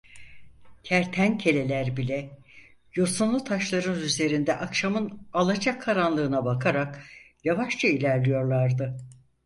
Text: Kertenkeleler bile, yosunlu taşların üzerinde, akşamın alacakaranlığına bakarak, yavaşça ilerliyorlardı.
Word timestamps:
Kertenkeleler 0.83 1.97
bile, 1.97 2.29
yosunlu 2.95 3.43
taşların 3.43 3.93
üzerinde, 3.99 4.57
akşamın 4.57 5.27
alacakaranlığına 5.33 6.45
bakarak, 6.45 7.03
yavaşça 7.43 7.87
ilerliyorlardı. 7.87 8.97